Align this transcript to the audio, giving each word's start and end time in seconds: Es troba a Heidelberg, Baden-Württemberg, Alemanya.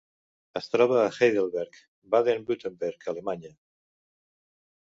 Es 0.59 0.69
troba 0.75 0.95
a 1.01 1.11
Heidelberg, 1.17 1.77
Baden-Württemberg, 2.15 3.07
Alemanya. 3.15 3.53